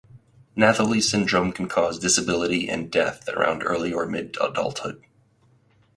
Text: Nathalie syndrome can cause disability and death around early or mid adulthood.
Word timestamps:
Nathalie 0.55 0.99
syndrome 0.99 1.51
can 1.51 1.67
cause 1.67 1.99
disability 1.99 2.67
and 2.67 2.89
death 2.89 3.29
around 3.29 3.61
early 3.61 3.93
or 3.93 4.07
mid 4.07 4.35
adulthood. 4.41 5.03